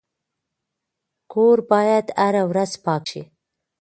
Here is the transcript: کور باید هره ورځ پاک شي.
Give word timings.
کور 1.31 1.57
باید 1.71 2.05
هره 2.21 2.43
ورځ 2.51 2.71
پاک 2.85 3.03
شي. 3.11 3.23